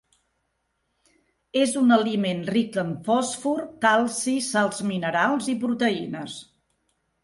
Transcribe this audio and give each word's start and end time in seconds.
És 1.65 1.75
un 1.83 1.97
aliment 1.99 2.41
ric 2.57 2.81
en 2.85 2.91
fòsfor, 3.11 3.63
calci, 3.87 4.37
sals 4.51 4.85
minerals 4.93 5.55
i 5.57 5.61
proteïnes. 5.67 6.45